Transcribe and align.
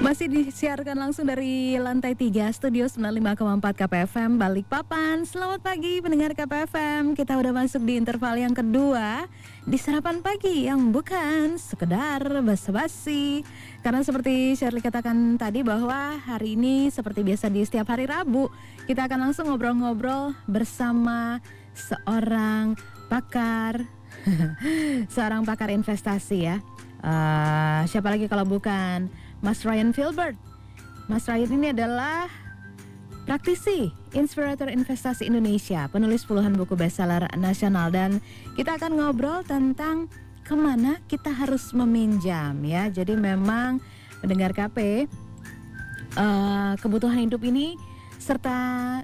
Masih 0.00 0.32
disiarkan 0.32 0.96
langsung 0.96 1.28
dari 1.28 1.76
lantai 1.76 2.16
3 2.16 2.56
Studio 2.56 2.88
95,4 2.88 3.36
KPFM 3.60 4.40
Balikpapan. 4.40 5.28
Selamat 5.28 5.60
pagi 5.60 6.00
pendengar 6.00 6.32
KPFM 6.32 7.12
Kita 7.12 7.36
udah 7.36 7.52
masuk 7.52 7.84
di 7.84 8.00
interval 8.00 8.40
yang 8.40 8.56
kedua. 8.56 9.28
Di 9.68 9.76
sarapan 9.76 10.24
pagi 10.24 10.64
yang 10.64 10.88
bukan 10.88 11.60
sekedar 11.60 12.24
basa-basi. 12.40 13.44
Karena 13.84 14.00
seperti 14.00 14.56
Shirley 14.56 14.80
katakan 14.80 15.36
tadi 15.36 15.60
bahwa 15.60 16.16
hari 16.16 16.56
ini 16.56 16.88
seperti 16.88 17.20
biasa 17.20 17.52
di 17.52 17.60
setiap 17.60 17.92
hari 17.92 18.08
Rabu 18.08 18.48
Kita 18.88 19.04
akan 19.04 19.28
langsung 19.28 19.52
ngobrol-ngobrol 19.52 20.32
bersama 20.48 21.44
seorang 21.76 22.72
pakar. 23.12 23.84
Seorang 25.14 25.44
pakar 25.44 25.68
investasi 25.68 26.38
ya. 26.40 26.56
Uh, 27.00 27.84
siapa 27.88 28.12
lagi 28.12 28.28
kalau 28.28 28.44
bukan 28.44 29.08
Mas 29.40 29.64
Ryan 29.64 29.96
Filbert. 29.96 30.36
Mas 31.08 31.26
Ryan 31.26 31.50
ini 31.56 31.66
adalah 31.72 32.28
praktisi, 33.24 33.90
inspirator 34.12 34.68
investasi 34.68 35.26
Indonesia, 35.26 35.88
penulis 35.88 36.28
puluhan 36.28 36.54
buku 36.54 36.76
bestseller 36.76 37.26
nasional 37.40 37.88
dan 37.88 38.20
kita 38.54 38.76
akan 38.76 39.00
ngobrol 39.00 39.40
tentang 39.42 40.06
ke 40.44 40.54
mana 40.54 41.00
kita 41.08 41.32
harus 41.32 41.72
meminjam 41.72 42.54
ya. 42.62 42.92
Jadi 42.92 43.16
memang 43.16 43.80
mendengar 44.20 44.52
KP 44.52 45.08
uh, 46.16 46.74
kebutuhan 46.78 47.24
hidup 47.24 47.40
ini 47.46 47.74
serta 48.20 48.52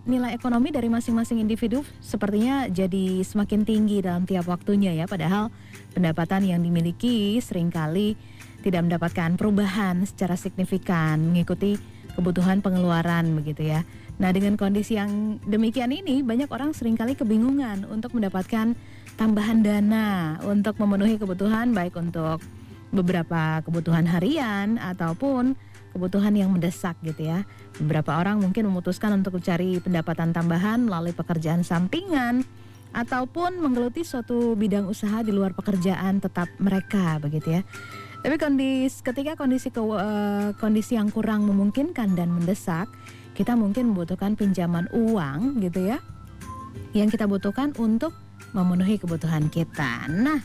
nilai 0.05 0.37
ekonomi 0.37 0.69
dari 0.69 0.93
masing-masing 0.93 1.41
individu 1.41 1.81
sepertinya 2.05 2.69
jadi 2.69 3.25
semakin 3.25 3.65
tinggi 3.65 4.05
dalam 4.05 4.29
tiap 4.29 4.45
waktunya 4.45 4.93
ya 4.93 5.09
padahal 5.09 5.49
pendapatan 5.97 6.45
yang 6.45 6.61
dimiliki 6.61 7.41
sering 7.41 7.73
kali 7.73 8.13
tidak 8.67 8.91
mendapatkan 8.91 9.39
perubahan 9.39 10.03
secara 10.03 10.35
signifikan 10.35 11.31
mengikuti 11.31 11.79
kebutuhan 12.19 12.59
pengeluaran 12.59 13.31
begitu 13.39 13.71
ya. 13.71 13.87
Nah, 14.19 14.35
dengan 14.35 14.59
kondisi 14.59 14.99
yang 14.99 15.39
demikian 15.47 15.95
ini 15.95 16.27
banyak 16.27 16.51
orang 16.51 16.75
sering 16.75 16.99
kali 16.99 17.15
kebingungan 17.15 17.87
untuk 17.87 18.17
mendapatkan 18.19 18.75
tambahan 19.15 19.63
dana 19.63 20.41
untuk 20.43 20.75
memenuhi 20.83 21.15
kebutuhan 21.21 21.71
baik 21.71 21.95
untuk 21.95 22.43
beberapa 22.91 23.63
kebutuhan 23.63 24.09
harian 24.09 24.83
ataupun 24.83 25.55
kebutuhan 25.95 26.35
yang 26.35 26.51
mendesak 26.51 26.99
gitu 27.07 27.29
ya. 27.29 27.47
Beberapa 27.79 28.19
orang 28.19 28.43
mungkin 28.43 28.67
memutuskan 28.67 29.15
untuk 29.15 29.39
mencari 29.39 29.79
pendapatan 29.79 30.35
tambahan 30.35 30.83
melalui 30.89 31.15
pekerjaan 31.15 31.63
sampingan 31.63 32.43
ataupun 32.97 33.61
menggeluti 33.61 34.01
suatu 34.01 34.57
bidang 34.57 34.89
usaha 34.89 35.21
di 35.21 35.29
luar 35.29 35.53
pekerjaan 35.53 36.25
tetap 36.25 36.49
mereka 36.57 37.21
begitu 37.21 37.61
ya. 37.61 37.63
Tapi 38.25 38.37
kondisi 38.41 39.05
ketika 39.05 39.37
kondisi 39.37 39.69
ke, 39.69 39.81
uh, 39.81 40.53
kondisi 40.57 40.97
yang 40.97 41.13
kurang 41.13 41.47
memungkinkan 41.47 42.17
dan 42.17 42.33
mendesak, 42.33 42.89
kita 43.37 43.53
mungkin 43.53 43.93
membutuhkan 43.93 44.35
pinjaman 44.35 44.89
uang 44.93 45.61
gitu 45.61 45.93
ya. 45.93 45.99
Yang 46.97 47.21
kita 47.21 47.29
butuhkan 47.29 47.77
untuk 47.77 48.17
memenuhi 48.57 48.97
kebutuhan 48.97 49.53
kita. 49.53 50.09
Nah, 50.09 50.41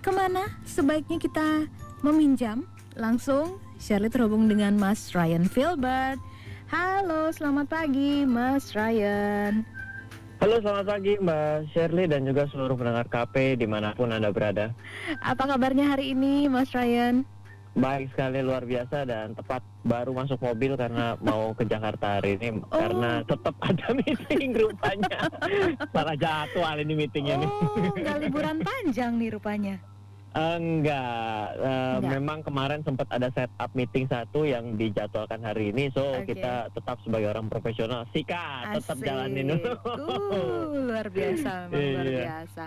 ke 0.00 0.10
mana 0.12 0.48
sebaiknya 0.64 1.20
kita 1.20 1.68
meminjam? 2.00 2.64
Langsung 2.96 3.60
Shirley 3.76 4.12
terhubung 4.12 4.48
dengan 4.48 4.76
Mas 4.76 5.12
Ryan 5.12 5.46
Filbert. 5.46 6.18
Halo, 6.70 7.32
selamat 7.32 7.66
pagi 7.68 8.24
Mas 8.24 8.72
Ryan. 8.72 9.79
Halo 10.40 10.56
selamat 10.56 10.86
pagi 10.88 11.20
Mbak 11.20 11.68
Shirley 11.76 12.08
dan 12.08 12.24
juga 12.24 12.48
seluruh 12.48 12.72
pendengar 12.72 13.04
KP 13.12 13.60
di 13.60 13.68
mana 13.68 13.92
pun 13.92 14.08
Anda 14.08 14.32
berada. 14.32 14.72
Apa 15.20 15.44
kabarnya 15.44 15.92
hari 15.92 16.16
ini 16.16 16.48
Mas 16.48 16.72
Ryan? 16.72 17.28
Baik 17.76 18.08
sekali 18.16 18.40
luar 18.40 18.64
biasa 18.64 19.04
dan 19.04 19.36
tepat 19.36 19.60
baru 19.84 20.16
masuk 20.16 20.40
mobil 20.40 20.80
karena 20.80 21.20
mau 21.20 21.52
ke 21.52 21.68
Jakarta 21.68 22.16
hari 22.16 22.40
ini 22.40 22.56
oh. 22.56 22.72
karena 22.72 23.20
tetap 23.28 23.52
ada 23.60 23.86
meeting 24.00 24.56
rupanya. 24.56 25.28
Salah 25.92 26.16
jadwal 26.16 26.76
ini 26.80 26.92
meetingnya 27.04 27.36
oh, 27.36 27.40
nih. 27.44 27.50
Oh, 28.08 28.16
liburan 28.16 28.64
panjang 28.64 29.20
nih 29.20 29.36
rupanya. 29.36 29.76
Uh, 30.30 30.56
enggak. 30.62 31.58
Uh, 31.58 31.98
enggak, 31.98 32.10
memang 32.14 32.38
kemarin 32.46 32.80
sempat 32.86 33.10
ada 33.10 33.34
setup 33.34 33.70
meeting 33.74 34.06
satu 34.06 34.46
yang 34.46 34.78
dijadwalkan 34.78 35.42
hari 35.42 35.74
ini, 35.74 35.90
so 35.90 36.22
okay. 36.22 36.38
kita 36.38 36.70
tetap 36.70 37.02
sebagai 37.02 37.34
orang 37.34 37.50
profesional 37.50 38.06
sikat, 38.14 38.78
tetap 38.78 38.98
jalanin 39.02 39.58
dulu. 39.58 39.74
Uh, 39.90 40.86
luar 40.86 41.10
biasa, 41.10 41.52
memang 41.74 41.82
luar 41.98 42.06
iya. 42.06 42.20
biasa. 42.22 42.64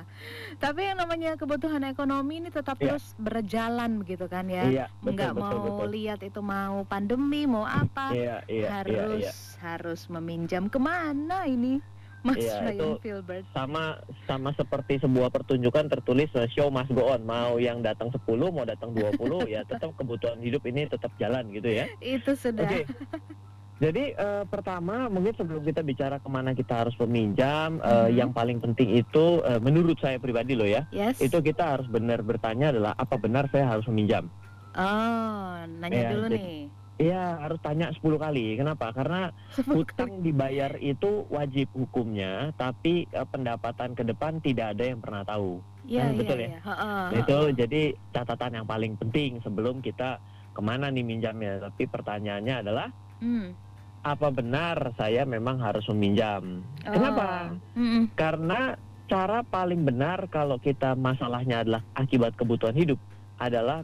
Tapi 0.59 0.81
yang 0.91 0.97
namanya 0.99 1.31
kebutuhan 1.39 1.87
ekonomi 1.87 2.43
ini 2.43 2.49
tetap 2.51 2.75
yeah. 2.83 2.99
terus 2.99 3.15
berjalan 3.15 3.91
begitu 4.03 4.27
kan 4.27 4.45
ya? 4.51 4.63
Iya, 4.67 4.85
betul, 4.99 5.07
enggak 5.15 5.31
betul, 5.31 5.47
mau 5.47 5.63
betul. 5.63 5.87
lihat 5.95 6.19
itu 6.19 6.41
mau 6.43 6.77
pandemi, 6.83 7.47
mau 7.47 7.63
apa, 7.63 8.11
iya, 8.11 8.43
iya, 8.51 8.67
harus 8.67 9.23
iya, 9.23 9.31
iya. 9.31 9.33
harus 9.63 10.11
meminjam 10.11 10.67
ke 10.67 10.79
mana 10.83 11.47
ini? 11.47 11.92
Mas 12.23 12.39
Ryan 12.39 12.71
itu 12.71 12.87
Filbert. 12.99 13.43
sama 13.51 13.99
sama 14.23 14.49
seperti 14.51 14.95
sebuah 14.97 15.27
pertunjukan 15.29 15.85
tertulis 15.87 16.25
show 16.49 16.67
must 16.67 16.89
go 16.89 17.09
on 17.09 17.21
mau 17.21 17.55
yang 17.57 17.79
datang 17.79 18.07
10 18.07 18.23
mau 18.47 18.63
datang 18.63 18.91
20 18.91 19.19
ya 19.45 19.61
tetap 19.69 19.91
kebutuhan 19.93 20.39
hidup 20.39 20.63
ini 20.63 20.85
tetap 20.85 21.11
jalan 21.17 21.51
gitu 21.51 21.67
ya 21.67 21.85
Itu 21.99 22.31
sudah. 22.33 22.63
Oke. 22.63 22.87
jadi 23.83 24.15
uh, 24.15 24.43
pertama 24.45 25.05
mungkin 25.07 25.33
sebelum 25.33 25.59
kita 25.61 25.81
bicara 25.81 26.15
ke 26.15 26.29
mana 26.29 26.51
kita 26.51 26.73
harus 26.77 26.95
meminjam 26.97 27.77
uh, 27.77 28.07
Mhm. 28.07 28.15
yang 28.15 28.31
paling 28.31 28.57
penting 28.57 28.95
itu 28.95 29.41
uh, 29.41 29.59
menurut 29.59 29.99
saya 29.99 30.15
pribadi 30.15 30.55
loh 30.55 30.63
ya 30.65 30.87
Yes. 30.89 31.19
itu 31.19 31.35
kita 31.37 31.75
harus 31.75 31.87
benar 31.87 32.21
bertanya 32.21 32.71
adalah 32.71 32.93
apa 32.93 33.15
benar 33.17 33.45
saya 33.47 33.67
harus 33.67 33.83
meminjam 33.85 34.31
Oh, 34.73 35.53
nanya 35.77 35.93
Iya, 35.93 36.09
dulu 36.09 36.25
jadi- 36.27 36.39
nih. 36.39 36.61
Iya 36.93 37.41
harus 37.41 37.57
tanya 37.57 37.89
10 37.89 38.05
kali 38.15 38.53
kenapa 38.53 38.93
karena 38.93 39.33
hutang 39.65 40.21
dibayar 40.21 40.77
itu 40.77 41.25
wajib 41.27 41.73
hukumnya 41.73 42.53
tapi 42.53 43.09
uh, 43.11 43.25
pendapatan 43.25 43.97
ke 43.97 44.05
depan 44.05 44.37
tidak 44.39 44.77
ada 44.77 44.83
yang 44.93 45.01
pernah 45.01 45.25
tahu 45.25 45.57
Iya, 45.83 46.13
iya, 46.13 46.15
betul 46.15 46.37
ya? 46.37 46.47
iya. 46.47 46.59
Heeh, 46.63 47.03
Nah, 47.11 47.19
itu 47.19 47.35
heeh. 47.35 47.55
jadi 47.57 47.81
catatan 48.09 48.51
yang 48.55 48.67
paling 48.69 48.93
penting 48.95 49.41
sebelum 49.43 49.83
kita 49.83 50.15
ke 50.53 50.61
mana 50.63 50.87
nih 50.87 51.03
minjamnya. 51.03 51.59
Tapi 51.59 51.83
pertanyaannya 51.89 52.55
adalah 52.63 52.87
Hmm. 53.19 53.51
apa 53.99 54.27
benar 54.29 54.95
saya 54.95 55.23
memang 55.23 55.59
harus 55.59 55.83
meminjam? 55.91 56.63
Kenapa? 56.83 57.51
Oh, 57.51 57.79
mm-mm. 57.79 58.03
Karena 58.15 58.75
cara 59.05 59.43
paling 59.43 59.83
benar 59.83 60.27
kalau 60.27 60.55
kita 60.55 60.93
masalahnya 60.93 61.63
adalah 61.63 61.83
akibat 61.93 62.35
kebutuhan 62.35 62.75
hidup 62.75 62.99
adalah 63.35 63.83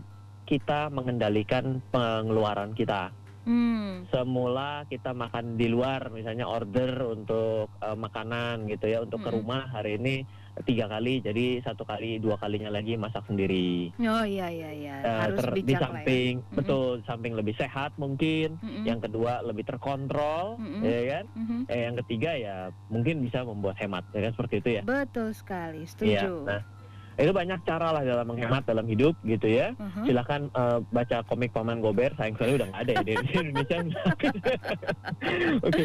kita 0.49 0.89
mengendalikan 0.89 1.77
pengeluaran 1.93 2.73
kita. 2.73 3.13
Hmm. 3.45 4.05
Semula 4.09 4.85
kita 4.85 5.09
makan 5.09 5.57
di 5.57 5.69
luar, 5.69 6.09
misalnya 6.09 6.45
order 6.45 7.01
untuk 7.07 7.69
eh, 7.77 7.97
makanan 7.97 8.65
gitu 8.65 8.85
ya, 8.85 9.01
untuk 9.01 9.21
ke 9.21 9.29
Mm-mm. 9.29 9.41
rumah 9.41 9.69
hari 9.69 9.97
ini 9.97 10.21
tiga 10.67 10.85
kali, 10.85 11.23
jadi 11.23 11.63
satu 11.63 11.81
kali, 11.81 12.19
dua 12.19 12.35
kalinya 12.35 12.67
lagi 12.69 12.93
masak 12.93 13.25
sendiri. 13.25 13.89
Oh 13.97 14.21
iya 14.21 14.51
iya 14.51 14.69
iya. 14.69 14.95
Eh, 15.01 15.19
Harus 15.23 15.39
ter- 15.39 15.65
di 15.65 15.73
ya. 15.73 15.81
samping 15.81 16.33
Mm-mm. 16.43 16.55
betul 16.61 16.85
di 16.99 17.05
samping 17.07 17.33
lebih 17.33 17.55
sehat 17.55 17.95
mungkin 17.95 18.59
Mm-mm. 18.59 18.83
yang 18.85 18.99
kedua 18.99 19.41
lebih 19.41 19.65
terkontrol 19.65 20.59
Mm-mm. 20.59 20.83
ya 20.83 21.01
kan 21.17 21.25
Mhm. 21.33 21.59
eh, 21.71 21.79
yang 21.89 21.95
ketiga 22.05 22.31
ya 22.35 22.57
mungkin 22.91 23.23
bisa 23.23 23.41
membuat 23.41 23.79
hemat 23.79 24.03
ya 24.11 24.29
kan 24.29 24.33
seperti 24.35 24.55
itu 24.59 24.69
ya 24.77 24.81
Betul 24.83 25.31
sekali, 25.31 25.87
setuju. 25.87 26.43
nah 26.43 26.61
itu 27.19 27.31
banyak 27.31 27.59
cara 27.61 27.91
lah 27.91 28.01
dalam 28.01 28.25
menghemat 28.25 28.63
dalam 28.63 28.85
hidup 28.85 29.11
gitu 29.21 29.45
ya 29.45 29.75
Mhm. 29.75 30.03
silakan 30.03 30.41
eh, 30.49 30.79
baca 30.89 31.17
komik 31.23 31.51
paman 31.51 31.79
gober 31.79 32.15
sayang 32.15 32.33
sekali 32.33 32.55
udah 32.55 32.67
nggak 32.69 32.81
ada 32.81 32.91
ya 32.93 33.03
di, 33.03 33.13
Indonesia 33.29 33.77
oke 35.67 35.83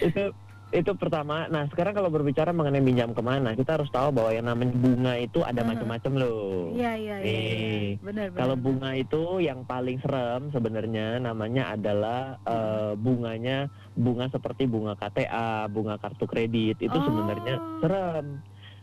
itu 0.00 0.24
itu 0.72 0.90
pertama 0.96 1.44
nah 1.46 1.68
sekarang 1.68 1.92
kalau 1.92 2.08
berbicara 2.08 2.48
mengenai 2.50 2.80
minjam 2.80 3.12
ke 3.12 3.20
mana 3.20 3.52
kita 3.52 3.76
harus 3.76 3.86
tahu 3.86 4.08
bahwa 4.10 4.32
yang 4.32 4.48
namanya 4.48 4.72
bunga 4.74 5.14
itu 5.16 5.44
ada 5.44 5.60
Mhm. 5.60 5.68
macam-macam 5.68 6.12
loh 6.16 6.72
Iya 6.72 6.92
iya 6.96 7.16
iya. 7.20 7.28
iya. 7.28 8.00
Benar 8.00 8.26
benar. 8.26 8.38
Kalau 8.40 8.56
bunga 8.56 8.90
itu 8.96 9.22
yang 9.38 9.60
paling 9.62 10.00
serem 10.00 10.48
sebenarnya 10.48 11.20
namanya 11.20 11.70
adalah 11.70 12.40
eh, 12.42 12.92
bunganya 12.96 13.68
bunga 13.92 14.26
seperti 14.26 14.64
bunga 14.64 14.96
KTA, 14.96 15.68
bunga 15.68 16.00
kartu 16.00 16.24
kredit 16.24 16.80
itu 16.80 16.96
Oh. 16.96 17.04
sebenarnya 17.04 17.60
serem. 17.78 18.40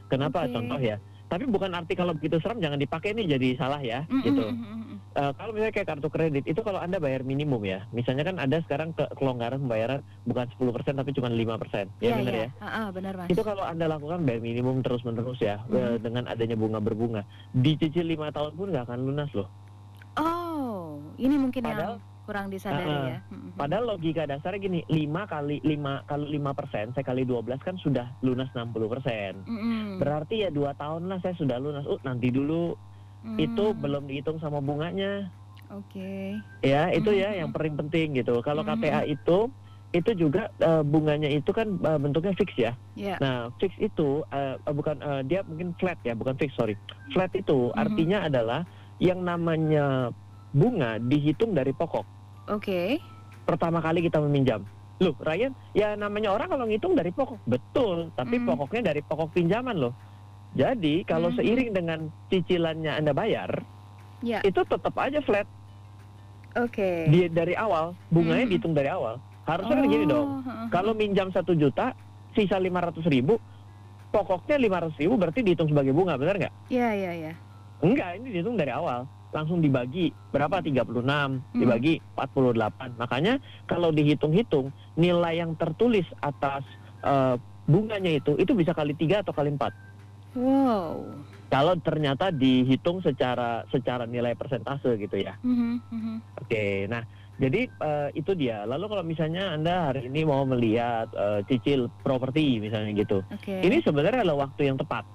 Kenapa? 0.07 0.45
Oke. 0.45 0.53
Contoh 0.53 0.77
ya. 0.79 1.01
Tapi 1.29 1.45
bukan 1.45 1.69
arti 1.71 1.93
kalau 1.93 2.17
begitu 2.17 2.41
serem 2.41 2.57
jangan 2.57 2.75
dipakai 2.75 3.13
nih 3.13 3.37
jadi 3.37 3.47
salah 3.53 3.77
ya, 3.79 4.01
Mm-mm, 4.09 4.25
gitu. 4.25 4.43
mm-mm, 4.49 4.65
mm-mm. 4.65 4.97
Eh, 5.09 5.31
kalau 5.37 5.53
misalnya 5.53 5.73
kayak 5.73 5.87
kartu 5.87 6.09
kredit 6.09 6.43
itu 6.43 6.57
kalau 6.59 6.77
anda 6.77 6.97
bayar 6.97 7.21
minimum 7.21 7.61
ya, 7.61 7.85
misalnya 7.89 8.25
kan 8.25 8.41
ada 8.41 8.57
sekarang 8.61 8.89
ke 8.91 9.05
kelonggaran 9.13 9.61
pembayaran 9.61 10.01
bukan 10.23 10.49
10% 10.49 10.97
tapi 10.97 11.13
cuma 11.13 11.29
5%, 11.29 11.93
ya 11.97 12.09
Iya 12.09 12.13
benar 12.17 12.33
iya. 12.33 12.41
ya. 12.41 12.49
Heeh, 12.59 12.87
benar 12.91 13.13
Mas. 13.13 13.29
Itu 13.29 13.41
kalau 13.41 13.61
anda 13.61 13.85
lakukan 13.85 14.25
bayar 14.25 14.41
minimum 14.41 14.81
terus 14.81 15.05
menerus 15.05 15.37
ya, 15.37 15.61
eh, 15.65 15.97
dengan 15.97 16.25
adanya 16.25 16.57
bunga 16.57 16.81
berbunga, 16.81 17.21
dicicil 17.51 18.09
lima 18.09 18.33
tahun 18.33 18.57
pun 18.57 18.73
nggak 18.73 18.89
akan 18.89 18.99
lunas 18.99 19.29
loh. 19.31 19.53
Oh, 20.15 21.13
ini 21.15 21.37
mungkin 21.37 21.61
Padahal- 21.61 22.01
yang 22.01 22.19
kurang 22.29 22.53
disadari 22.53 22.85
Heeh. 22.85 23.05
ya. 23.09 23.17
Padahal 23.57 23.97
logika 23.97 24.29
dasarnya 24.29 24.61
gini, 24.61 24.79
5 24.85 25.25
kali 25.25 25.57
5 25.65 26.05
kalau 26.05 26.29
5 26.29 26.53
persen, 26.53 26.93
saya 26.93 27.01
kali 27.01 27.25
12 27.25 27.57
kan 27.57 27.73
sudah 27.75 28.13
lunas 28.21 28.53
60 28.53 28.85
persen. 28.85 29.41
Mm-mm. 29.49 29.97
Berarti 29.97 30.45
ya 30.45 30.53
dua 30.53 30.77
tahun 30.77 31.09
lah 31.09 31.17
saya 31.19 31.33
sudah 31.33 31.57
lunas. 31.57 31.89
Uh 31.89 31.97
nanti 32.05 32.29
dulu 32.29 32.77
itu 33.35 33.65
Mm. 33.73 33.81
belum 33.81 34.03
dihitung 34.05 34.37
sama 34.37 34.61
bunganya. 34.61 35.33
Oke. 35.73 36.37
Ya, 36.61 36.87
itu 36.93 37.09
Mhm, 37.09 37.19
ya 37.19 37.29
mhm. 37.29 37.37
yang 37.41 37.49
paling 37.51 37.75
penting 37.75 38.07
gitu. 38.15 38.39
Kalau 38.39 38.61
Mhm, 38.63 38.79
KTA 38.79 39.01
itu 39.03 39.37
itu 39.89 40.11
juga 40.15 40.53
eh, 40.55 40.83
bunganya 40.85 41.27
itu 41.27 41.49
kan 41.49 41.65
eh, 41.65 41.99
bentuknya 41.99 42.31
fix 42.37 42.53
ya. 42.55 42.77
Ya. 42.93 43.17
Nah, 43.17 43.49
fix 43.57 43.73
itu 43.75 44.21
eh, 44.29 44.55
bukan 44.63 45.01
eh, 45.01 45.21
dia 45.25 45.41
mungkin 45.41 45.73
flat 45.75 45.97
ya, 45.99 46.13
bukan 46.13 46.37
fix, 46.37 46.53
sorry. 46.53 46.77
Flat 47.09 47.33
itu 47.33 47.73
Mhm. 47.73 47.75
artinya 47.75 48.19
adalah 48.23 48.61
yang 49.01 49.19
namanya 49.19 50.13
bunga 50.49 50.95
dihitung 50.97 51.51
dari 51.51 51.73
pokok. 51.73 52.19
Oke. 52.50 52.98
Pertama 53.46 53.80
kali 53.80 54.01
kita 54.01 54.18
meminjam. 54.22 54.66
Loh, 55.00 55.16
Ryan, 55.16 55.56
ya 55.72 55.96
namanya 55.96 56.36
orang 56.36 56.51
kalau 56.51 56.66
ngitung 56.68 56.92
dari 56.92 57.13
pokok. 57.16 57.40
Betul, 57.48 58.12
tapi 58.13 58.36
Mhm. 58.36 58.46
pokoknya 58.46 58.81
dari 58.92 59.01
pokok 59.01 59.31
pinjaman 59.31 59.78
loh. 59.80 59.94
Jadi, 60.51 61.06
kalau 61.07 61.31
Mhm. 61.31 61.38
seiring 61.40 61.72
dengan 61.72 62.00
cicilannya 62.28 62.92
Anda 63.00 63.13
bayar, 63.13 63.63
Ya. 64.19 64.44
itu 64.44 64.60
tetap 64.60 64.92
aja 65.00 65.22
flat. 65.24 65.48
Oke. 66.57 67.07
Di, 67.07 67.30
dari 67.30 67.54
awal, 67.54 67.96
bunganya 68.10 68.44
Mhm. 68.44 68.51
dihitung 68.51 68.74
dari 68.75 68.90
awal. 68.90 69.22
Harusnya 69.46 69.78
kan 69.78 69.86
gini 69.88 70.06
dong. 70.06 70.28
Oh, 70.30 70.42
heeh, 70.44 70.68
Kalau 70.69 70.94
minjam 70.94 71.30
satu 71.31 71.54
juta, 71.54 71.94
sisa 72.34 72.60
500 72.60 73.06
ribu, 73.07 73.38
pokoknya 74.10 74.57
500 74.60 74.94
ribu 75.00 75.16
berarti 75.16 75.42
dihitung 75.42 75.69
sebagai 75.69 75.94
bunga, 75.94 76.18
benar 76.19 76.38
nggak? 76.38 76.54
Ya, 76.68 76.94
ya, 76.94 77.13
ya. 77.13 77.34
Enggak, 77.80 78.19
ini 78.19 78.36
dihitung 78.36 78.60
dari 78.60 78.69
awal. 78.69 79.07
Langsung 79.29 79.61
dibagi, 79.61 80.09
berapa? 80.33 80.57
36, 80.57 81.45
Hmm. 81.53 81.59
dibagi 81.61 82.01
48. 82.17 82.97
Makanya 82.97 83.37
kalau 83.69 83.93
dihitung-hitung, 83.93 84.73
nilai 84.97 85.37
yang 85.37 85.53
tertulis 85.53 86.05
atas 86.19 86.65
eh, 86.99 87.35
bunganya 87.63 88.11
itu, 88.11 88.35
itu 88.35 88.51
bisa 88.51 88.75
kali 88.75 88.91
tiga 88.91 89.23
atau 89.23 89.31
kali 89.31 89.55
empat. 89.55 89.71
Wow. 90.35 91.23
Kalau 91.49 91.73
ternyata 91.81 92.29
dihitung 92.29 93.01
secara 93.01 93.65
secara 93.73 94.05
nilai 94.05 94.37
persentase 94.37 94.93
gitu 95.01 95.17
ya. 95.17 95.33
Mhm, 95.41 95.81
mhm. 95.89 96.15
Oke, 96.43 96.85
nah 96.85 97.01
jadi 97.39 97.65
eh, 97.65 98.09
itu 98.13 98.35
dia. 98.37 98.67
Lalu 98.69 98.85
kalau 98.85 99.03
misalnya 99.07 99.57
Anda 99.57 99.89
hari 99.89 100.11
ini 100.11 100.27
mau 100.27 100.45
melihat 100.45 101.09
eh, 101.15 101.41
cicil 101.49 101.89
properti 102.03 102.61
misalnya 102.61 102.93
gitu. 102.93 103.25
Oke. 103.33 103.63
Ini 103.65 103.81
sebenarnya 103.81 104.21
adalah 104.21 104.45
waktu 104.45 104.69
yang 104.69 104.77
tepat. 104.77 105.07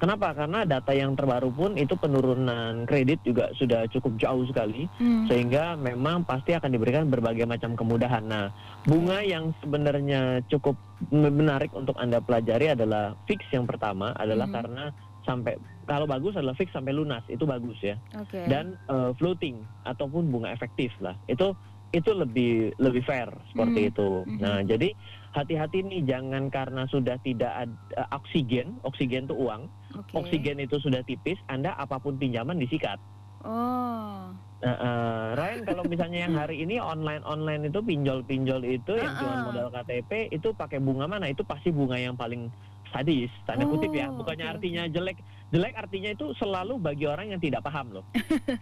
Kenapa? 0.00 0.32
Karena 0.32 0.64
data 0.64 0.96
yang 0.96 1.12
terbaru 1.12 1.52
pun 1.52 1.76
itu 1.76 1.92
penurunan 1.92 2.88
kredit 2.88 3.20
juga 3.20 3.52
sudah 3.52 3.84
cukup 3.92 4.16
jauh 4.16 4.48
sekali 4.48 4.88
Hmm. 4.96 5.28
sehingga 5.28 5.76
memang 5.76 6.24
pasti 6.24 6.56
akan 6.56 6.72
diberikan 6.72 7.12
berbagai 7.12 7.44
macam 7.44 7.76
kemudahan. 7.76 8.24
Nah, 8.24 8.48
bunga 8.80 9.20
yang 9.20 9.52
sebenarnya 9.60 10.40
cukup 10.48 10.80
menarik 11.12 11.76
untuk 11.76 12.00
Anda 12.00 12.24
pelajari 12.24 12.72
adalah 12.72 13.12
fix 13.28 13.44
yang 13.52 13.68
pertama 13.68 14.16
adalah 14.16 14.48
Mhm. 14.48 14.54
karena 14.56 14.84
sampai 15.20 15.60
kalau 15.84 16.08
bagus 16.08 16.32
adalah 16.32 16.56
fix 16.56 16.72
sampai 16.72 16.96
lunas, 16.96 17.20
itu 17.28 17.44
bagus 17.44 17.76
ya 17.84 18.00
Oke. 18.16 18.40
dan 18.48 18.80
eh, 18.88 19.12
floating 19.20 19.68
ataupun 19.84 20.32
bunga 20.32 20.48
efektif 20.48 20.96
lah 20.96 21.12
itu 21.28 21.52
itu 21.90 22.10
lebih 22.14 22.70
lebih 22.78 23.02
fair 23.02 23.28
seperti 23.52 23.80
Mhm. 23.84 23.90
itu. 23.92 24.08
Mhm. 24.24 24.38
Nah 24.40 24.58
jadi 24.62 24.88
hati-hati 25.36 25.84
nih 25.84 26.02
jangan 26.08 26.48
karena 26.48 26.88
sudah 26.88 27.20
tidak 27.20 27.52
ada 27.52 28.04
oksigen, 28.14 28.80
oksigen 28.80 29.28
itu 29.28 29.36
uang, 29.36 29.68
Oke. 29.94 30.14
oksigen 30.14 30.62
itu 30.62 30.78
sudah 30.78 31.02
tipis, 31.02 31.38
anda 31.46 31.74
apa 31.74 31.98
pun 31.98 32.14
pinjaman 32.14 32.56
disikat. 32.56 32.98
Oh. 33.40 34.36
Nah, 34.60 34.76
eh, 34.76 35.28
Ryan 35.40 35.60
kalau 35.64 35.88
misalnya 35.88 36.28
yang 36.28 36.36
hari 36.36 36.60
ini 36.60 36.76
online 36.76 37.24
online 37.24 37.72
itu 37.72 37.80
pinjol 37.80 38.20
pinjol 38.28 38.60
itu 38.60 38.92
yang 38.92 39.16
cuma 39.16 39.32
Ah-ah. 39.32 39.44
modal 39.48 39.68
KTP 39.72 40.28
itu 40.28 40.52
pakai 40.52 40.76
bunga 40.78 41.08
mana? 41.08 41.32
Itu 41.32 41.48
pasti 41.48 41.72
bunga 41.72 41.96
yang 41.96 42.12
paling 42.12 42.52
sadis, 42.92 43.32
tanda 43.48 43.64
kutip 43.64 43.88
ya. 43.96 44.12
Oh, 44.12 44.20
Bukannya 44.20 44.44
oke, 44.44 44.52
artinya 44.60 44.84
jelek, 44.84 45.24
jelek 45.50 45.74
artinya 45.74 46.10
itu 46.10 46.30
selalu 46.32 46.78
bagi 46.78 47.04
orang 47.04 47.26
yang 47.28 47.40
tidak 47.40 47.60
paham 47.60 47.90
loh. 47.90 48.04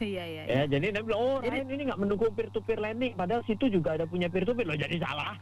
Iya, 0.00 0.24
iya, 0.32 0.42
iya. 0.42 0.42
Ya, 0.48 0.62
jadi 0.66 0.86
dia 0.90 1.02
bilang, 1.02 1.20
oh 1.20 1.36
Jadi- 1.38 1.60
Ryan 1.60 1.68
ini 1.70 1.82
nggak 1.84 2.00
mendukung 2.00 2.30
peer 2.32 2.48
to 2.48 2.60
peer 2.60 2.76
lending, 2.76 3.12
padahal 3.12 3.44
situ 3.44 3.68
juga 3.68 3.94
ada 3.94 4.04
punya 4.04 4.26
peer 4.26 4.42
to 4.42 4.52
peer 4.52 4.64
loh, 4.64 4.74
jadi 4.74 4.96
salah. 4.96 5.36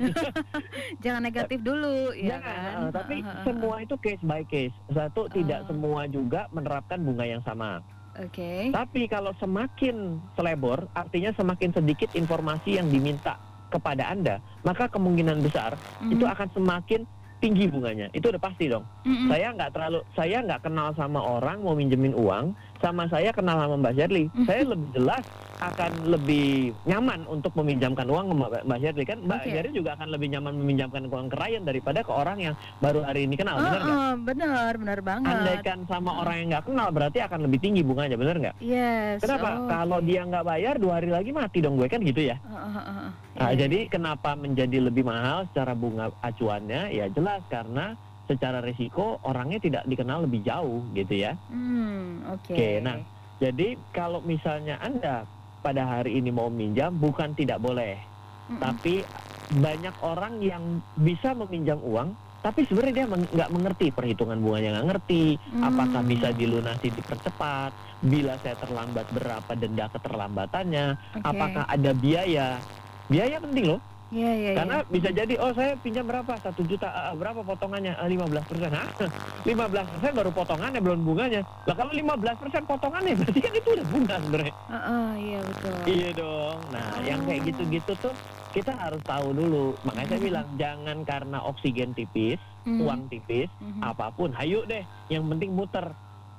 Jangan 1.05 1.23
negatif 1.23 1.63
dulu, 1.63 2.11
ya 2.13 2.37
Jangan, 2.37 2.43
kan? 2.43 2.75
eh, 2.77 2.91
tapi 2.93 3.17
semua 3.45 3.75
itu 3.79 3.95
case 3.97 4.23
by 4.23 4.43
case. 4.45 4.75
Satu, 4.91 5.31
tidak 5.31 5.63
Oh. 5.63 5.67
semua 5.69 6.05
juga 6.07 6.51
menerapkan 6.51 6.99
bunga 6.99 7.25
yang 7.25 7.43
sama. 7.43 7.79
Oke. 8.17 8.73
Tapi 8.73 9.07
kalau 9.07 9.31
semakin 9.37 10.19
selebor, 10.35 10.89
artinya 10.93 11.31
semakin 11.33 11.71
sedikit 11.71 12.11
informasi 12.13 12.77
yang 12.77 12.89
diminta 12.89 13.37
kepada 13.69 14.09
Anda, 14.09 14.37
maka 14.63 14.89
kemungkinan 14.89 15.43
besar 15.43 15.77
itu 16.03 16.23
Mhm. 16.23 16.33
akan 16.33 16.49
semakin 16.51 17.01
tinggi 17.41 17.69
bunganya. 17.69 18.09
Itu 18.17 18.33
udah 18.33 18.41
pasti 18.41 18.69
dong. 18.71 18.85
Mhm. 19.05 19.29
Saya 19.29 19.47
nggak 19.53 19.71
terlalu, 19.77 20.01
saya 20.17 20.39
nggak 20.43 20.63
kenal 20.65 20.89
sama 20.97 21.21
orang 21.21 21.61
mau 21.61 21.77
minjemin 21.77 22.17
uang, 22.17 22.57
sama 22.81 23.09
saya 23.13 23.31
kenal 23.33 23.61
sama 23.61 23.77
Mbak 23.81 23.95
Shirley. 23.97 24.27
Mhm. 24.33 24.47
Saya 24.49 24.63
lebih 24.65 24.89
jelas 24.97 25.25
akan 25.57 26.13
lebih 26.13 26.77
nyaman 26.85 27.25
untuk 27.25 27.57
meminjamkan 27.57 28.05
uang 28.05 28.37
Mbak 28.37 28.69
Mbak 28.69 28.79
kan. 29.09 29.19
Mbak. 29.25 29.41
Shirley 29.49 29.73
juga 29.73 29.97
akan 29.97 30.09
lebih 30.13 30.29
nyaman 30.37 30.53
meminjamkan 30.61 31.09
uang 31.09 31.33
ke 31.33 31.37
Ryan 31.37 31.63
daripada 31.65 32.05
ke 32.05 32.13
orang 32.13 32.39
yang 32.41 32.55
baru 32.79 33.01
hari 33.09 33.25
ini 33.25 33.41
kenal, 33.41 33.57
benar 33.57 33.81
nggak? 33.81 33.97
Heeh, 33.97 34.13
benar, 34.21 34.71
benar 34.77 35.01
banget. 35.01 35.33
Andaikan 35.33 35.79
sama 35.89 36.11
orang 36.21 36.37
yang 36.45 36.49
nggak 36.53 36.67
kenal 36.69 36.89
berarti 36.93 37.19
akan 37.25 37.41
lebih 37.49 37.59
tinggi 37.65 37.81
bunganya, 37.81 38.17
benar 38.21 38.37
nggak? 38.37 38.57
Yes. 38.61 39.25
Kenapa? 39.25 39.49
oh, 39.57 39.69
Kalau 39.69 39.99
dia 40.05 40.21
nggak 40.29 40.45
bayar 40.45 40.75
dua 40.77 41.01
hari 41.01 41.09
lagi 41.09 41.31
mati 41.33 41.59
dong 41.65 41.81
gue 41.81 41.89
kan 41.89 42.01
gitu 42.05 42.21
ya. 42.21 42.37
Heeh, 42.45 42.73
heeh. 42.77 43.11
Nah, 43.37 43.51
Iya, 43.53 43.69
jadi 43.69 43.79
kenapa 43.89 44.33
menjadi 44.37 44.79
lebih 44.81 45.05
mahal 45.05 45.49
secara 45.53 45.73
bunga 45.73 46.13
acuannya? 46.21 46.93
Ya 46.93 47.09
jelas 47.09 47.41
karena 47.49 47.97
secara 48.27 48.61
risiko 48.61 49.23
orangnya 49.23 49.63
tidak 49.63 49.83
dikenal 49.87 50.27
lebih 50.29 50.45
jauh 50.45 50.85
gitu 50.93 51.15
ya. 51.17 51.33
Hmm, 51.49 52.27
oke. 52.29 52.53
Oke, 52.53 52.81
nah. 52.85 53.01
Jadi 53.37 53.77
kalau 53.93 54.25
misalnya 54.25 54.81
Anda 54.81 55.29
pada 55.67 55.83
hari 55.85 56.15
ini 56.15 56.31
mau 56.31 56.47
minjam 56.47 56.95
bukan 56.95 57.35
tidak 57.35 57.59
boleh, 57.59 57.99
Mm-mm. 58.47 58.63
tapi 58.63 59.03
banyak 59.49 59.99
orang 59.99 60.39
yang 60.39 60.65
bisa 60.93 61.35
meminjam 61.35 61.79
uang 61.81 62.15
tapi 62.37 62.63
sebenarnya 62.63 62.95
dia 62.97 63.07
men- 63.09 63.27
nggak 63.29 63.51
mengerti 63.53 63.87
perhitungan 63.91 64.39
bunganya 64.39 64.71
nggak 64.73 64.89
ngerti 64.89 65.25
apakah 65.57 65.99
Hmm. 65.99 66.07
bisa 66.09 66.29
dilunasi 66.31 66.87
dipercepat 66.93 67.75
bila 67.99 68.39
saya 68.39 68.55
terlambat 68.55 69.07
berapa 69.09 69.51
denda 69.53 69.87
keterlambatannya 69.89 70.87
Oke. 71.13 71.27
apakah 71.27 71.65
ada 71.65 71.91
biaya 71.93 72.63
biaya 73.05 73.39
penting 73.41 73.67
loh 73.69 73.83
Iya, 74.07 74.31
iya, 74.39 74.51
iya. 74.55 74.59
karena 74.63 74.77
bisa 74.87 75.11
jadi 75.11 75.35
oh 75.43 75.51
saya 75.51 75.75
pinjam 75.83 76.07
berapa? 76.07 76.39
Satu 76.39 76.63
juta 76.63 76.87
ah, 76.87 77.11
ah, 77.11 77.15
berapa 77.19 77.43
potongannya? 77.43 77.99
Lima 78.07 78.31
belas 78.31 78.47
persen. 78.47 78.71
Lima 79.49 79.67
belas 79.67 79.87
persen 79.91 80.13
baru 80.15 80.31
potongannya 80.31 80.79
belum 80.79 81.03
bunganya. 81.03 81.43
Lah 81.67 81.75
kalau 81.75 81.91
lima 81.91 82.15
belas 82.15 82.39
persen 82.39 82.63
potongannya 82.63 83.19
berarti 83.19 83.41
kan 83.43 83.53
itu 83.53 83.69
udah 83.75 83.87
bunga 83.87 84.17
sebenarnya. 84.23 84.55
Heeh, 84.71 85.09
iya 85.19 85.39
betul. 85.43 85.75
iya 85.91 86.09
dong. 86.15 86.59
Nah 86.71 87.03
yang 87.03 87.27
kayak 87.27 87.43
gitu-gitu 87.51 87.93
tuh 87.99 88.15
kita 88.55 88.73
harus 88.79 89.03
tahu 89.03 89.35
dulu. 89.35 89.75
Makanya 89.83 90.09
saya 90.15 90.21
Mhm. 90.23 90.27
bilang 90.31 90.47
jangan 90.55 90.99
karena 91.03 91.39
oksigen 91.43 91.91
tipis 91.93 92.39
Mhm, 92.63 92.83
uang 92.87 93.03
tipis 93.11 93.51
mhm. 93.59 93.83
apa 93.83 94.15
pun 94.15 94.31
hayu 94.31 94.63
deh. 94.65 94.87
Yang 95.11 95.25
penting 95.35 95.51
muter. 95.51 95.87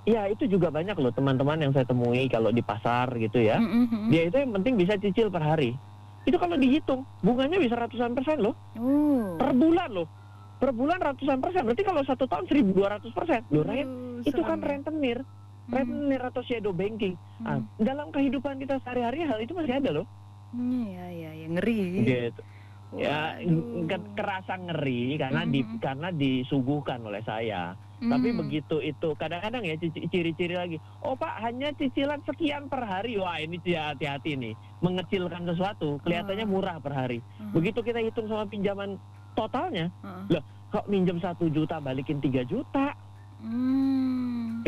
Ya 0.07 0.23
itu 0.31 0.47
juga 0.47 0.71
banyak 0.71 0.95
loh 0.95 1.11
teman-teman 1.11 1.59
yang 1.59 1.75
saya 1.75 1.83
temui 1.83 2.31
kalau 2.31 2.47
di 2.47 2.63
pasar 2.63 3.11
gitu 3.19 3.43
ya. 3.43 3.59
Mhm. 3.59 4.07
dia 4.07 4.23
itu 4.23 4.39
yang 4.39 4.55
penting 4.55 4.79
bisa 4.79 4.95
cicil 4.95 5.27
per 5.27 5.43
hari 5.43 5.83
itu 6.27 6.35
kalau 6.35 6.59
dihitung 6.59 7.07
bunganya 7.23 7.55
bisa 7.55 7.79
ratusan 7.79 8.11
persen 8.11 8.43
loh. 8.43 8.53
Oh. 8.75 9.39
per 9.39 9.55
bulan 9.55 9.89
loh. 9.89 10.07
Per 10.59 10.75
bulan 10.75 10.99
ratusan 10.99 11.39
persen. 11.39 11.63
Berarti 11.63 11.83
kalau 11.87 12.01
satu 12.03 12.27
tahun 12.27 12.45
1200 12.51 13.15
persen. 13.15 13.41
Loh 13.47 13.63
Ryan 13.63 13.89
Aduh, 14.19 14.27
itu 14.27 14.41
kan 14.43 14.59
ya. 14.59 14.65
rentenir. 14.67 15.19
Mhm, 15.67 15.71
rentenir 15.71 16.21
atau 16.23 16.41
shadow 16.43 16.73
banking. 16.75 17.15
Ah, 17.41 17.59
mhm. 17.59 17.63
dalam 17.79 18.07
kehidupan 18.11 18.59
kita 18.59 18.75
sehari-hari 18.83 19.23
hal 19.23 19.39
itu 19.39 19.55
masih 19.55 19.79
ada 19.79 19.89
loh. 19.95 20.05
Hmm, 20.51 20.87
Iya, 20.87 21.05
iya, 21.11 21.31
iya, 21.35 21.47
ngeri. 21.47 21.79
gitu 22.03 22.41
ya 22.93 23.35
ke- 23.83 24.11
kerasa 24.15 24.55
ngeri 24.55 25.17
karena 25.17 25.43
di 25.43 25.59
Mhm. 25.59 25.77
karena 25.77 26.07
disuguhkan 26.09 27.03
oleh 27.03 27.19
saya 27.19 27.75
tapi 27.97 28.29
Hmm. 28.29 28.39
begitu 28.39 28.77
itu 28.77 29.09
kadang-kadang 29.11 29.65
ya 29.65 29.73
ciri-ciri 30.07 30.53
lagi 30.53 30.77
oh 31.01 31.13
pak 31.13 31.41
hanya 31.41 31.73
cicilan 31.73 32.21
sekian 32.23 32.69
per 32.69 32.79
hari 32.79 33.17
wah 33.17 33.35
ini 33.35 33.57
hati-hati 33.57 34.37
nih 34.37 34.53
mengecilkan 34.79 35.43
sesuatu 35.43 35.97
kelihatannya 35.99 36.45
Ah. 36.45 36.47
murah 36.47 36.77
per 36.77 36.93
hari 36.93 37.19
Mhm, 37.35 37.51
begitu 37.51 37.81
kita 37.81 37.99
hitung 37.99 38.29
sama 38.29 38.45
pinjaman 38.45 39.01
totalnya 39.33 39.89
heeh. 39.99 40.39
kok 40.69 40.85
minjem 40.85 41.17
satu 41.17 41.49
juta 41.49 41.77
balikin 41.77 42.21
3 42.21 42.45
juta 42.45 42.93
Hmm. 43.37 44.06